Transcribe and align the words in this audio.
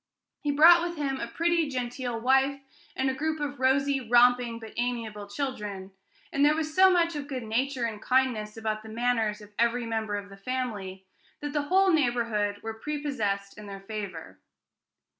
He 0.39 0.49
brought 0.49 0.81
with 0.81 0.97
him 0.97 1.19
a 1.19 1.27
pretty, 1.27 1.69
genteel 1.69 2.19
wife, 2.19 2.59
and 2.95 3.07
a 3.07 3.13
group 3.13 3.39
of 3.39 3.59
rosy, 3.59 4.01
romping, 4.09 4.57
but 4.57 4.73
amiable 4.75 5.27
children; 5.27 5.91
and 6.33 6.43
there 6.43 6.55
was 6.55 6.75
so 6.75 6.89
much 6.89 7.15
of 7.15 7.27
good 7.27 7.43
nature 7.43 7.85
and 7.85 8.01
kindness 8.01 8.57
about 8.57 8.81
the 8.81 8.89
manners 8.89 9.41
of 9.41 9.53
every 9.59 9.85
member 9.85 10.15
of 10.15 10.29
the 10.29 10.37
family, 10.37 11.05
that 11.41 11.53
the 11.53 11.61
whole 11.69 11.93
neighborhood 11.93 12.61
were 12.63 12.73
prepossessed 12.79 13.59
in 13.59 13.67
their 13.67 13.81
favor. 13.81 14.39